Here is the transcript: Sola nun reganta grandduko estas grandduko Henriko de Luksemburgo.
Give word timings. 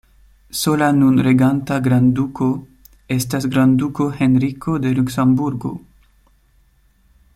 Sola 0.59 0.85
nun 0.99 1.19
reganta 1.27 1.77
grandduko 1.87 2.47
estas 3.17 3.45
grandduko 3.57 4.09
Henriko 4.23 4.79
de 4.87 4.95
Luksemburgo. 5.01 5.75